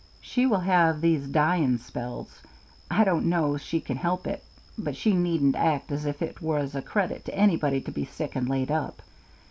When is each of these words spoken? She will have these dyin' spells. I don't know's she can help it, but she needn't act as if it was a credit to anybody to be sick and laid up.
She 0.19 0.47
will 0.47 0.61
have 0.61 0.99
these 0.99 1.27
dyin' 1.27 1.77
spells. 1.77 2.41
I 2.89 3.03
don't 3.03 3.27
know's 3.29 3.61
she 3.61 3.79
can 3.79 3.97
help 3.97 4.25
it, 4.25 4.43
but 4.75 4.95
she 4.95 5.13
needn't 5.13 5.55
act 5.55 5.91
as 5.91 6.07
if 6.07 6.23
it 6.23 6.41
was 6.41 6.73
a 6.73 6.81
credit 6.81 7.23
to 7.25 7.35
anybody 7.37 7.81
to 7.81 7.91
be 7.91 8.05
sick 8.05 8.35
and 8.35 8.49
laid 8.49 8.71
up. 8.71 9.03